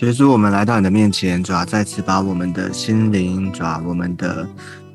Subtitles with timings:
[0.00, 4.48] 耶稣，我们来到你的面前，主要再次把我们的心灵，主要我们的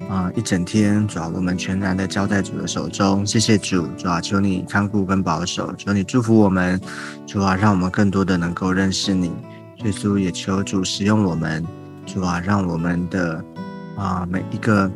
[0.09, 3.25] 啊一整天，主要我们全然的交在主的手中。
[3.25, 6.79] 谢谢主，主要求你看顾跟保守，求你祝福我们，
[7.27, 9.33] 主啊，让我们更多的能够认识你。
[9.83, 11.65] 耶稣也求主使用我们，
[12.05, 13.43] 主啊，让我们的
[13.97, 14.89] 啊每一个。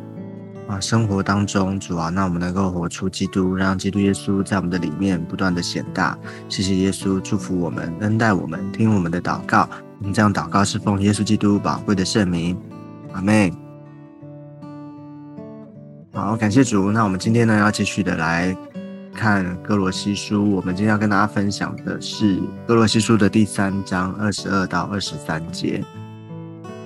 [0.68, 6.14] 啊，生活当中，主啊，那我们能够活出基督，让基督耶稣在我们的里面不断的显大。
[6.50, 9.66] 谢谢耶稣，祝福我们，恩待我们，听我们的祷告。
[9.98, 12.56] 我们这样祷告是奉耶稣基督宝贵的圣名，
[13.12, 13.52] 阿妹。
[16.12, 16.90] 好，感谢主。
[16.92, 18.56] 那我们今天呢，要继续的来
[19.14, 20.52] 看哥罗西书。
[20.52, 25.84] 我们今天要跟大家分享的是哥罗西书的第三章二十二到二十三节。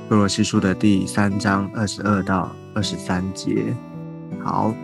[0.09, 2.51] 哥罗西书的第三章二十二到。
[2.75, 3.77] 二十三节，
[4.43, 4.75] 好，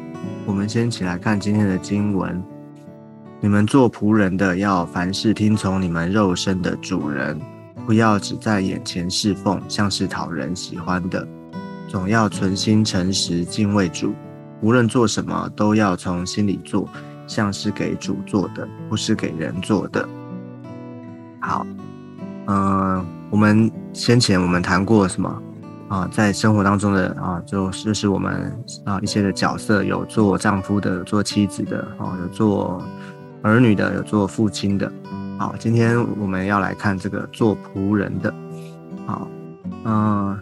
[0.44, 2.38] 我们先起来看今天的经文。
[3.40, 7.40] 你们做仆人的，要凡事听从你们肉身的主人，
[7.88, 11.26] 不要只在眼前侍奉，像是讨人喜欢的，
[11.88, 14.14] 总要存心诚实，敬畏主。
[14.60, 16.86] 无论做什么，都要从心里做，
[17.26, 20.06] 像是给主做的，不是给人做的。
[21.40, 21.66] 好，
[22.48, 25.42] 嗯，我们先前我们谈过什么？
[25.88, 32.84] 啊，在生活当中的啊，就就是我们啊一些的角色，有做丈夫的，有做妻子的，哦，有做
[33.40, 34.92] 儿女的，有做父亲的。
[35.38, 38.34] 好，今天我们要来看这个做仆人的。
[39.06, 39.28] 好，
[39.84, 40.38] 嗯，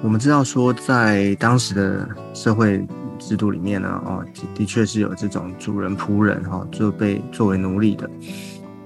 [0.00, 2.86] 我们知道说，在当时的社会
[3.18, 8.08] 制度里面呢，哦，的确是有这种主人仆人哈，就被作为奴隶的。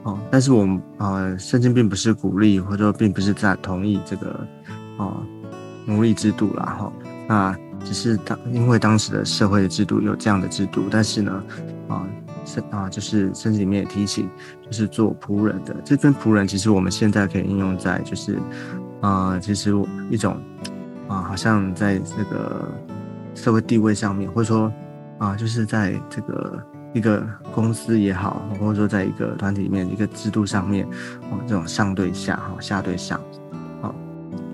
[0.05, 4.47] 哦，但是我们啊，圣经并不是鼓励，或者说并不是在同意这个，
[4.97, 5.23] 哦。
[5.87, 6.93] 奴隶制度啦，哈，
[7.27, 11.43] 那只是当因为当时的社会的制度有这样的制度，但是呢，
[11.89, 12.07] 啊，
[12.71, 14.29] 啊，就是圣经里面也提醒，
[14.63, 18.39] 就是做仆人的这份仆人，其实我们现在可以应用在就是，
[19.01, 19.73] 啊，其实
[20.11, 20.37] 一种
[21.07, 22.67] 啊，好像在这个
[23.35, 24.73] 社会地位上面，或者说
[25.19, 26.59] 啊，就是在这个
[26.95, 27.23] 一个
[27.55, 30.87] 公司也好，或者说在一个团体里面一个制度上面，
[31.31, 33.21] 啊，这种上对下，哈，下对上。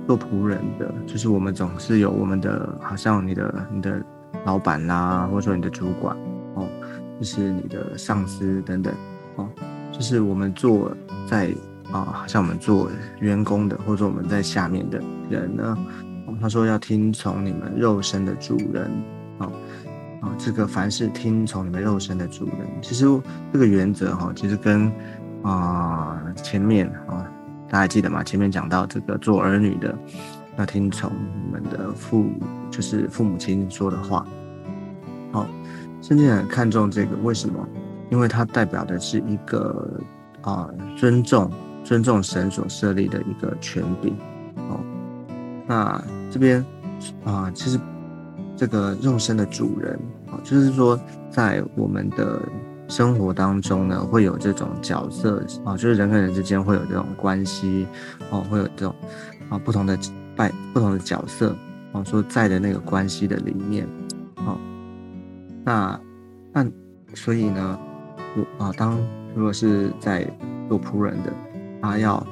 [0.09, 4.01] 做仆人的，就是我们总是有我们的，好像你的你的
[4.45, 6.17] 老板啦，或者说你的主管，
[7.19, 8.95] 就是你的上司等等
[9.37, 9.49] 哦，
[9.93, 10.95] 就是我们做
[11.29, 11.51] 在
[11.91, 12.91] 啊，好像我们做
[13.21, 15.01] 员工的，或者说我们在下面的
[15.31, 15.77] 人呢，
[16.41, 18.91] 他说要听从你们肉身的主人
[19.39, 19.51] 啊
[20.21, 23.07] 啊，这个凡是听从你们肉身的主人，其实
[23.53, 24.93] 这个原则哈，其实跟
[25.43, 27.27] 啊前面啊。
[27.69, 28.23] 大家记得吗？
[28.23, 29.93] 前面讲到这个做儿女的
[30.57, 31.11] 要听从
[31.45, 32.31] 你们的父，
[32.71, 34.25] 就是父母亲说的话。
[35.33, 35.45] 好，
[36.01, 37.67] 圣经很看重这个，为什么？
[38.11, 40.01] 因为它代表的是一个
[40.43, 41.51] 啊尊重、
[41.85, 44.17] 尊重神所设立的一个权柄。
[44.69, 44.81] 哦，
[45.67, 46.65] 那这边
[47.25, 47.79] 啊，其实
[48.57, 49.99] 这个肉身的主人
[50.31, 50.99] 啊，就是说
[51.31, 52.41] 在我们的。
[52.89, 57.85] 生活当中呢，会有这种角色啊，就是人跟人之间会有这种关系
[58.31, 58.95] 哦，会有这种
[59.49, 59.99] 啊不同的
[60.37, 61.53] 拜不同的角色
[61.91, 63.89] 哦，说在的那个关系的里面，
[65.67, 66.01] 那
[66.53, 66.65] 那
[67.13, 67.79] 所以呢，
[68.37, 68.97] 我啊当
[69.35, 70.25] 如果是在
[70.69, 71.33] 做仆人的，
[71.83, 72.25] 他要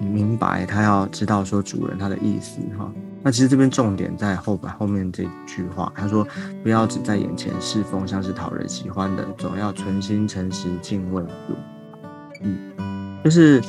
[0.00, 2.90] 明白，他要知道说主人他的意思哈。
[3.22, 6.26] 那其实这边重点在后边后面这句话，他说
[6.62, 11.54] 不要只在眼前侍奉，像是讨人喜欢的，总要存心诚实敬畏主。
[12.42, 13.60] 嗯，就是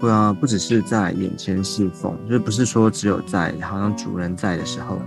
[0.00, 0.08] 不
[0.40, 4.98] 不只是在眼前侍奉，就是不是说只有在好像主人在的时候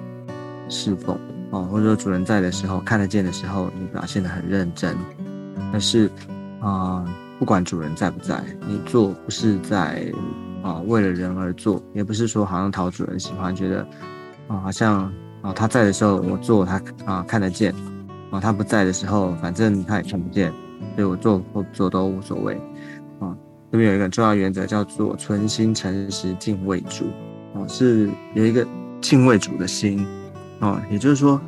[0.70, 1.20] 侍奉
[1.52, 4.98] 哦，或者说主人在的时候看得见的时候，你表现得很认真。
[5.72, 6.10] 但是
[6.60, 7.06] 啊，
[7.38, 10.12] 不管主人在不在，你做不是在。
[10.64, 13.82] 啊，为了人而做，也不是说好像讨主人喜欢，觉得
[14.48, 15.12] 啊，好像
[15.42, 17.74] 啊他在的时候我做他啊看得见，
[18.30, 20.54] 啊他不在的时候反正他也看不见，
[20.96, 22.54] 所以我做或不做都无所谓。
[23.20, 23.36] 啊，
[23.72, 27.06] 这边有一个重要原则叫做存心诚实敬畏主，
[27.56, 28.64] 啊是有一个
[29.02, 30.06] 敬畏主的心，
[30.62, 31.42] 啊也就是说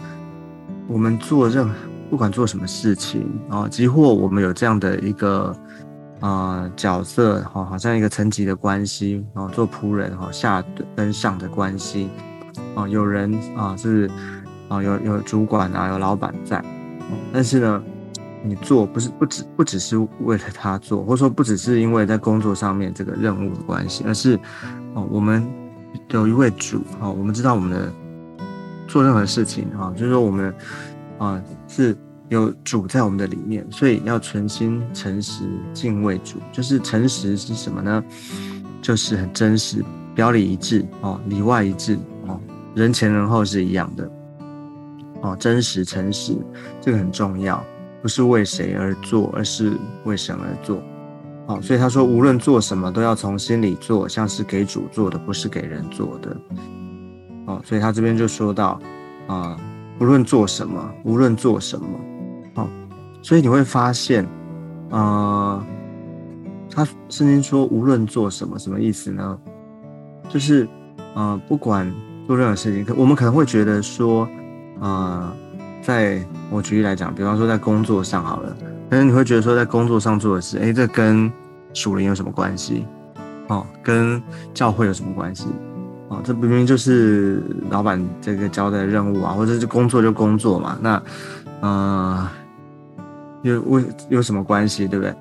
[0.88, 1.74] 我们做任何
[2.10, 5.56] 不管做什么事情啊，几乎我们有这样的一个。
[6.20, 10.64] 啊，角色哈，好像一个层级的关系哦，做仆人哈，下
[10.96, 12.10] 跟上的关系
[12.76, 14.10] 哦，有人啊是
[14.70, 16.64] 啊，有有主管啊，有老板在，
[17.34, 17.84] 但是呢，
[18.42, 24.40] 你做不是不只不只是为了他做，或者说不只是因为在工作上面这个任务的关系，而是
[24.94, 25.46] 哦，我们
[26.08, 27.92] 有一位主哦，我们知道我们的
[28.94, 30.54] 做任何事情啊，就是说我们
[31.18, 31.98] 啊是。
[32.30, 36.40] 有主在我们的里面，所以要存心诚实敬畏主。
[36.52, 38.04] 就是诚实是什么呢？
[38.82, 39.84] 就是很真实，
[40.16, 41.96] 表里一致哦，里外一致
[42.26, 42.40] 哦，
[42.74, 44.10] 人前人后是一样的
[45.22, 46.36] 哦，真实诚实，
[46.82, 47.64] 这个很重要，
[48.02, 49.74] 不是为谁而做，而是
[50.06, 50.82] 为神而做。
[51.48, 56.36] 哦，所以他说，无论做什么，都要从心里做，像是给主做的，不是给人做的。
[57.46, 58.80] 哦，所以他这边就说到，
[59.28, 59.58] 啊，
[60.00, 61.86] 无论做什么，无论做什么，
[62.56, 62.68] 哦，
[63.22, 64.28] 所以你会发现，
[64.90, 65.66] 啊，
[66.72, 69.38] 他圣经说无论做什么，什么意思呢？
[70.30, 70.68] 就是，
[71.14, 71.92] 啊，不管
[72.26, 74.28] 做任何事情，可我们可能会觉得说，
[74.80, 75.36] 啊，
[75.82, 78.56] 在我举例来讲，比方说在工作上好了。
[78.90, 81.32] 可能你会觉得说，在工作上做的事，哎，这跟
[81.74, 82.86] 属灵有什么关系？
[83.48, 84.22] 哦，跟
[84.54, 85.48] 教会有什么关系？
[86.14, 90.78] 哦，这明明就是老板这个交代的任务啊，或者是工作就工作嘛。
[90.80, 91.04] 那，
[91.62, 92.30] 呃，
[93.42, 95.16] 有为有什么关系，对不对？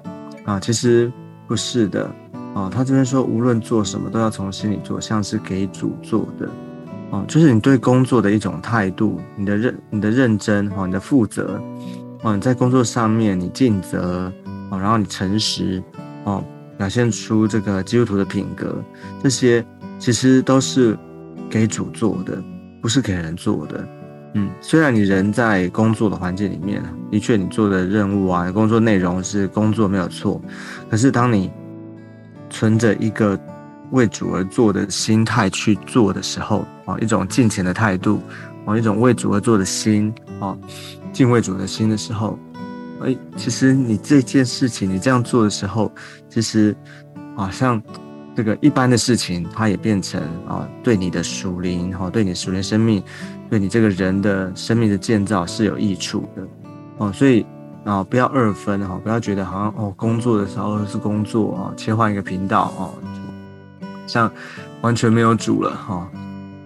[0.45, 1.11] 啊，其实
[1.49, 2.11] 不是的。
[2.55, 6.47] 啊，他这边说，无论做什么，都要从心里做，像是给主做的。
[7.11, 11.59] 哦，就是你对工作的一种态度，你的认、你的认真，哦，你的负责。
[12.21, 14.31] 哦，你在工作上面你尽责
[14.69, 15.83] 哦，然后你诚实
[16.25, 16.45] 哦，
[16.77, 18.77] 表现出这个基督徒的品格，
[19.23, 19.65] 这些
[20.03, 20.99] 其实都是
[21.49, 22.43] 给主做的，
[22.81, 23.89] 不是给人做的。
[24.35, 30.43] 嗯，虽然你人在工作的环境里面，的确你做的任务啊，工作内容是工作没有错，
[30.91, 31.53] 可是当你
[32.51, 33.39] 存着一个
[33.93, 38.21] 为主而做的心态去做的时候，啊，一种敬虔的态度，
[38.67, 40.59] 啊，一种为主而做的心，啊。
[41.13, 42.37] 敬畏主的心的时候，
[43.05, 45.93] 哎，其实你这件事情你这样做的时候，
[46.29, 46.75] 其实
[47.37, 47.81] 啊，像
[48.35, 53.03] 这个一般的事情，它也变成啊，对你的属灵哈，对你属灵生命，
[53.51, 56.43] 对你这个人的生命的建造是有益处的
[56.99, 57.13] 哦。
[57.13, 57.45] 所以
[57.85, 62.95] 啊，不要二分哈，不要觉得好像哦，工作的时候是工作啊，切换一个频道哦，
[64.07, 64.31] 像
[64.81, 66.09] 完全没有主了哈，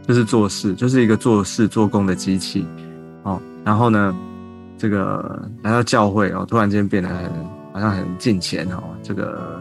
[0.07, 2.67] 就是做事，就是一个做事做工的机器
[3.23, 3.41] 哦。
[3.65, 4.15] 然后呢？
[4.79, 7.33] 这个来到教会哦，突然间变得很
[7.73, 9.59] 好像很敬虔哦，这个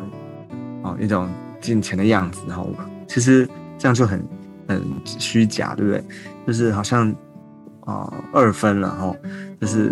[0.83, 1.29] 哦一种
[1.61, 2.69] 敬虔的样子，然后
[3.07, 3.47] 其实
[3.77, 4.23] 这样就很
[4.67, 6.03] 很虚假，对不对？
[6.47, 7.13] 就是好像
[7.81, 9.15] 啊二分了哦，
[9.59, 9.91] 就是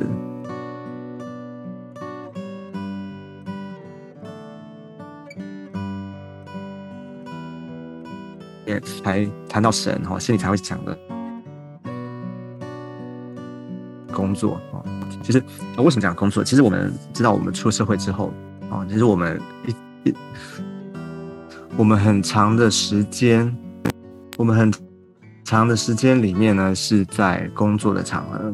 [8.66, 10.98] 也才谈到神哦，心里才会想的
[14.14, 14.84] 工作啊。
[15.24, 15.42] 其实，
[15.78, 16.44] 为什么讲工作？
[16.44, 18.34] 其实我们知道，我们出社会之后，
[18.70, 20.14] 啊，其实我们一一，
[21.76, 23.56] 我们很长的时间，
[24.38, 24.72] 我们很
[25.44, 28.54] 长的时间里面呢，是在工作的场合，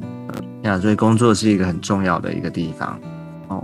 [0.63, 2.99] 呀，所以工作是一个很重要的一个地方，
[3.49, 3.63] 哦，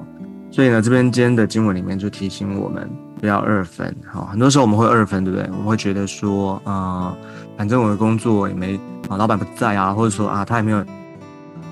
[0.52, 5.48] 所以呢，这边今天的经文里面就提醒我们不要二分，哦，很多时候我们会二分，对不对？
[5.52, 7.16] 我们会觉得说，啊，
[7.58, 10.86] 反正我的工作也没啊，老板不在啊，或者说啊，他也没有。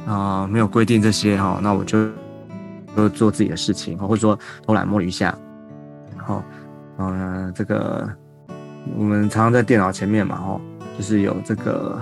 [0.05, 2.09] 啊，没有规定这些哈，那我就
[2.93, 4.37] 就做自己的事情，或者说
[4.67, 5.33] 偷懒摸鱼一下，
[6.17, 6.43] 好，
[6.97, 8.07] 嗯，这个
[8.97, 10.61] 我们常常在电脑前面嘛，哈，
[10.97, 11.99] 就是有这个，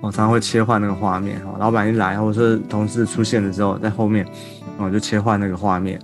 [0.00, 4.26] 我 常常会切换那个画面，哈，老板一来，或者是同事出现的时候，在后面，
[4.78, 5.98] 我就切换那个画面，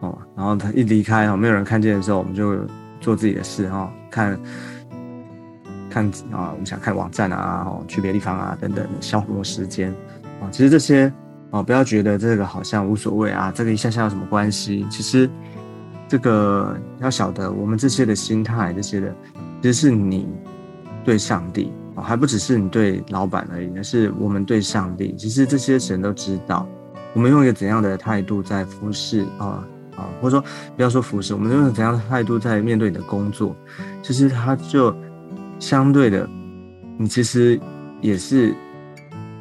[0.00, 2.58] 哦，然后他一离开，哈，没有人看见的时候，我们就
[3.00, 4.38] 做自己的事，哈，看，
[5.88, 9.94] 看啊，我们想看网站啊，哦，去别的地方啊，等等，消磨时间。
[10.40, 11.12] 啊，其实这些
[11.50, 14.84] 啊，不要觉得这个好像无所谓啊，这个一下下有什么关系？
[14.90, 15.30] 其实
[16.08, 19.14] 这个要晓得，我们这些的心态，这些的，
[19.62, 20.28] 其实是你
[21.04, 25.14] 对上帝啊，还不只是你对老板而已，而是我们对上帝。
[25.16, 26.68] 其实这些神都知道，
[27.14, 30.46] 我们用一个怎样的态度在服侍啊啊，或者说
[30.76, 33.56] 不要说服侍，我们用怎样的态度在面对你的工作，
[34.02, 34.94] 其实他就
[35.58, 36.28] 相对的，
[36.98, 37.58] 你其实
[38.00, 38.54] 也是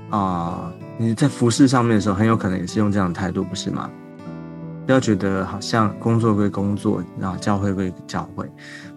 [0.09, 0.71] 啊。
[0.97, 3.91] 你在服侍上面的时候，很有可能也是用这样的态度，不是吗？
[4.85, 8.45] 不要觉得好像工作归工作，然后教会归教会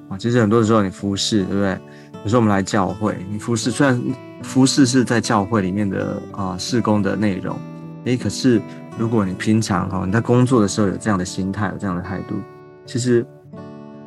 [0.09, 0.18] 啊。
[0.18, 1.78] 其实很多时候，你服侍，对不对？
[2.25, 4.00] 有时候我们来教会，你服侍虽然
[4.42, 7.57] 服侍是在教会里面的啊事工的内容，
[8.04, 8.61] 诶，可是
[8.99, 12.35] 如果你平常哈你在工作的时候有这样的心态，有这样的态度，
[12.85, 13.25] 其实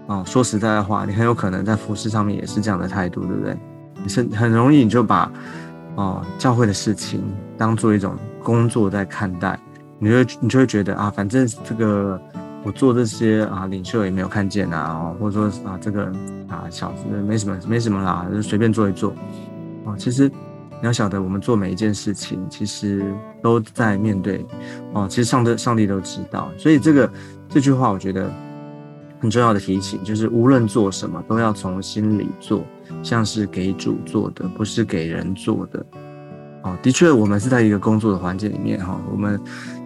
[0.07, 3.57] 啊说实在的话，你很有可能在服侍上面也是这样的态度，对不对？
[4.03, 5.31] 你是很容易你就把。
[5.97, 7.21] 啊，教会的事情
[7.57, 9.59] 当做一种工作在看待，
[10.03, 12.19] 你就你就会觉得啊，反正这个
[12.63, 16.11] 我做这些啊，领袖也没有看见啊，或者说啊，这个
[16.47, 19.13] 啊小子没什么没什么啦，就随便做一做。
[19.85, 24.43] 哦，其实你要晓得，我们做每一件事情，其实都在面对。
[24.93, 27.11] 哦，其实上的上帝都知道，所以这个
[27.47, 28.27] 这句话，我觉得
[29.19, 32.65] 很重要的提醒，就是无论做什么，都要从心里做，
[33.03, 35.85] 像是给主做的，不是给人做的。
[36.63, 39.39] 哦，的确，我们是在一个工作的环境里面哈，我们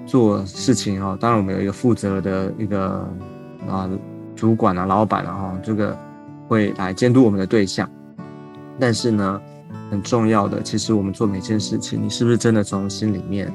[0.06, 3.10] 做事情哈，当然我们有一个负责的一个
[3.66, 3.90] 啊
[4.36, 5.98] 主管啊、老板啊哈，这个
[6.50, 7.90] 会来监督我们的对象。
[8.78, 9.42] 但是呢，
[9.90, 13.50] 很重要的，其实我们做每件事情，你是不是真的从心里面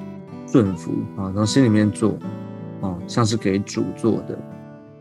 [0.47, 1.31] 顺服啊？
[1.35, 2.17] 从心里面做，
[2.81, 4.39] 哦，像是给主做的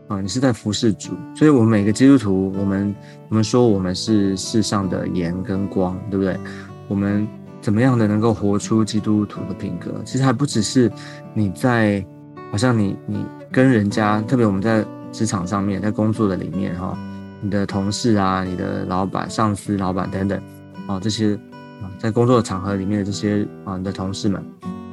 [0.08, 1.12] 啊，你是在服侍主。
[1.34, 2.94] 所以，我们每个基督徒，我们
[3.30, 6.38] 我们说我们是世上的盐跟光，对不对？
[6.86, 7.26] 我们。
[7.60, 10.00] 怎么样的能够活出基督徒的品格？
[10.04, 10.90] 其实还不只是
[11.34, 12.04] 你在，
[12.50, 16.96] 好像你你跟人家，特别我们在职场上面，在工作的里面哈，
[17.40, 20.40] 你的同事啊，你的老板、上司、老板等等，
[20.86, 21.34] 啊，这些
[21.82, 24.42] 啊，在工作的场合里面的这些啊，你的同事们，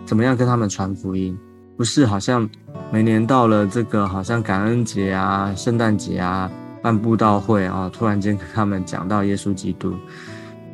[0.05, 1.37] 怎么样跟他们传福音？
[1.77, 2.49] 不是好像
[2.91, 9.93] 每年到了这个好像感恩节啊、圣诞节啊，办布道会啊，突然间跟他们讲到耶稣基督。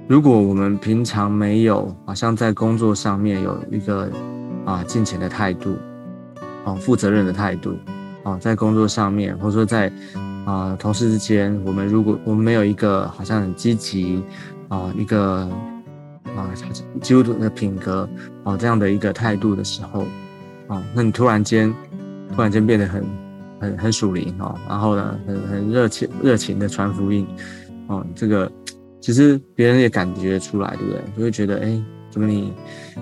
[0.05, 4.11] 如果我们平常没有，好像在工作上面有一个
[4.65, 5.77] 啊尽钱的态度，
[6.65, 7.77] 啊负责任的态度，
[8.23, 9.91] 啊在工作上面，或者说在
[10.45, 14.21] 啊同事之间，我们如果我们没有一个好像很积极
[14.67, 15.49] 啊一个
[16.35, 16.51] 啊
[17.01, 18.07] 基督徒的品格
[18.43, 20.01] 啊这样的一个态度的时候，
[20.67, 21.73] 啊那你突然间
[22.35, 23.05] 突然间变得很
[23.61, 27.25] 很很属灵啊，然后呢很很热情热情的传福音，
[27.87, 28.51] 啊这个。
[29.03, 31.01] 其实别人也感觉出来，对不对？
[31.17, 32.53] 就会觉得，哎，怎么你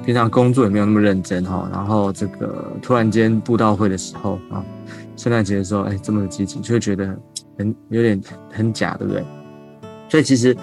[0.03, 1.69] 平常工作也没有那么认真哈？
[1.71, 4.65] 然后这个突然间布道会的时候啊，
[5.15, 7.15] 圣诞节的时候，哎，这么的积极，就会觉得
[7.55, 8.19] 很有点
[8.51, 9.23] 很假，对不对？
[10.09, 10.57] 所以其实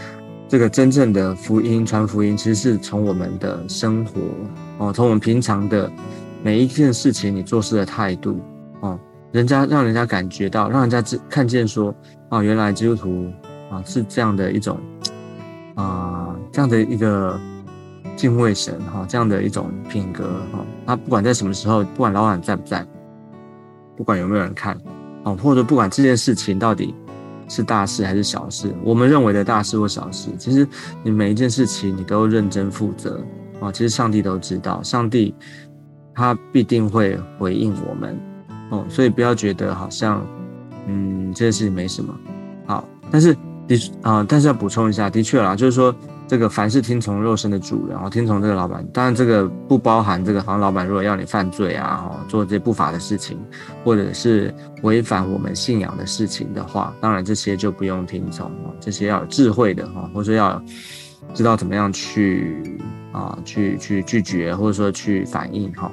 [0.49, 4.21] 这个真正的福音传福音，其实是从我们的生活
[4.79, 5.89] 哦，从我们平常的
[6.43, 8.41] 每一件事情，你做事的态度
[8.81, 8.99] 哦，
[9.31, 11.95] 人家让人家感觉到，让人家看见说，
[12.31, 13.31] 哦，原来基督徒
[13.71, 14.77] 啊是这样的一种。
[15.79, 17.39] 啊，这样的一个
[18.17, 22.85] 敬畏神哈，这样的一种品格哈，他不管在什么时候，不管老板在不在，
[23.97, 24.77] 不管有没有人看，
[25.23, 26.93] 哦，或者不管这件事情到底
[27.49, 30.67] 是大事还是小事，我们认为的大事或小事，其实
[31.05, 33.25] 你每一件事情你都认真负责
[33.61, 35.33] 啊，其实上帝都知道，上帝
[36.13, 38.19] 他必定会回应我们
[38.71, 40.27] 哦，所以不要觉得好像
[40.89, 42.13] 嗯这件事情没什么
[42.67, 43.37] 好，但是。
[43.69, 45.95] 的啊，但是要补充一下，的确啦，就是说
[46.27, 53.39] 这个凡是听从肉身的主人，然后听从这个老板，当然这个不包含这个，好像老板如果要你犯罪啊，哦，做这些不法的事情，
[53.85, 60.61] 或者是违反我们信仰的事情的话，当然这些就不用听从哦，这些要有智慧的哈，或者要
[61.35, 62.81] 知道怎么样去
[63.13, 65.91] 啊，去去拒绝，或者说去反应哈。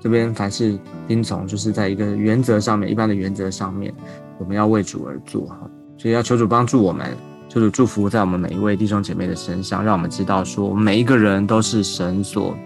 [0.00, 0.78] 这边凡是
[1.08, 3.92] 听从，就是在一个原则上面，一般的原则上面，
[4.38, 5.68] 我们要为主而做哈。
[5.98, 7.16] 所以要求主帮助我们，
[7.48, 12.56] 求主祝福在我们每一位弟兄姐妹的身上，让我们知道说，我们每一个人都是神所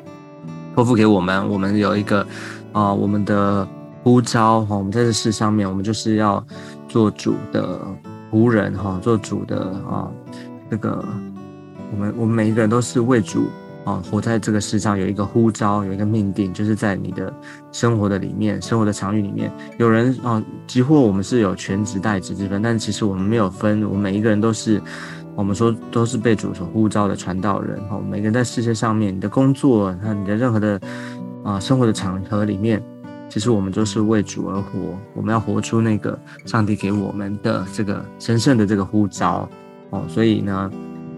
[0.75, 1.49] 托付给我们。
[1.49, 2.27] 我们有一个
[2.73, 3.67] 啊，我们的
[4.03, 6.45] 呼召哈，我们在这世上面，我们就是要
[6.89, 7.79] 做主的
[8.33, 10.11] 仆人哈，做主的啊，
[10.71, 11.05] 这个
[11.93, 13.47] 我们我们每一个人都是为主。
[13.85, 17.33] 啊，活在这个世上有一个呼召，有一个命定，就是在你的
[17.73, 24.83] 生活的里面，生活的场域里面，有人啊，几乎我们是有全职代职之分，但其实我们没有分，我们每一个人都是，
[25.35, 27.81] 我们说都是被主所呼召的传道人。
[27.89, 30.79] 哈，每个人在世界上面，你的工作，那你的任何的
[31.43, 32.83] 啊生活的场合里面，
[33.31, 39.49] 其实我们都是为主而活，我们要活出那个上帝给我们的这个神圣的这个呼召。
[39.89, 40.71] 哦，所以呢。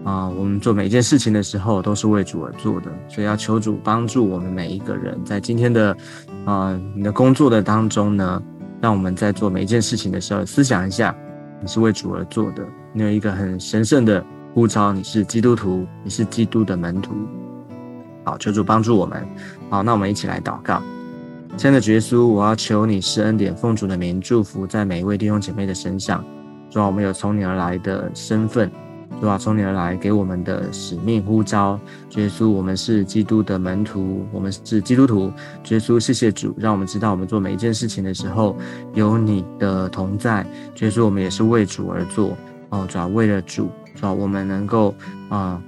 [0.03, 5.95] 啊，我们做每一件事情的时候都是为主而做的，所以要求主帮助我们每一个人，在今天的
[6.43, 8.43] 啊你的工作的当中呢，
[8.81, 11.15] 让我们在做每一件事情的时候，思想一下，
[11.61, 14.21] 你是为主而做的，你有一个很神圣的
[14.53, 17.13] 呼召，你是基督徒，你是基督的门徒。
[18.25, 19.25] 好，求主帮助我们。
[19.69, 20.81] 好，那我们一起来祷告。
[21.55, 26.21] 亲爱的耶稣，我要求你施恩典，奉主的名祝福在每一位弟兄姐妹的身上，
[26.69, 28.69] 主啊，我们有从你而来的身份。
[29.19, 31.79] 主啊，从你而来给我们的使命呼召，
[32.17, 35.31] 耶稣，我们是基督的门徒，我们是基督徒。
[35.69, 38.57] 耶稣，谢谢主，让我们知道我们做每一件事情的时候
[38.93, 40.45] 有你的同在。
[40.81, 42.35] 耶稣，我们也是为主而做
[42.69, 44.93] 哦，主要为了主，主要我们能够
[45.29, 45.61] 啊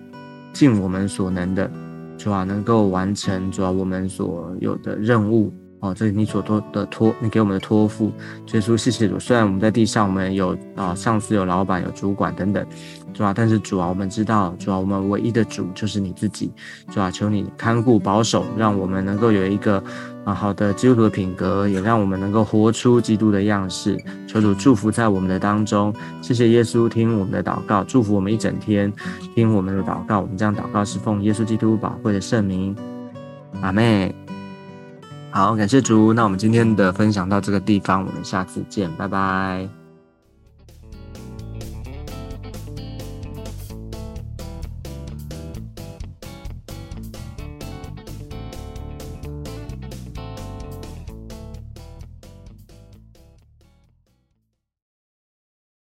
[0.52, 1.72] 尽我们所能的，
[2.18, 5.54] 主要能够完成主要我们所有的任务。
[5.86, 8.12] 哦，这是你所托的托，你给我们的托付。
[8.54, 9.20] 耶稣，谢谢主。
[9.20, 12.66] 虽然我们在地上，我们有啊上司、有老板、有主管等等，
[13.14, 16.52] 主啊，但是主啊，我们知道，主啊，我们唯一的主就是你自己。
[16.92, 19.84] 主啊，求你看顾保守，让我们能够有一个
[20.24, 23.98] 啊好的基督徒的品格，也让我们能够活出基督的样式。
[24.28, 25.94] 求主祝福在我们的当中。
[26.22, 28.92] 谢谢耶稣，听我们的祷告，祝福我们一整天，
[29.36, 30.20] 听我们的祷告。
[30.22, 32.76] 我们这样祷告是奉耶稣基督宝贵的圣名。
[33.62, 34.25] 阿妹。
[35.36, 36.14] 好，感谢主。
[36.14, 39.85] 那我们今天的分享到这个地方，我们下次见，拜拜。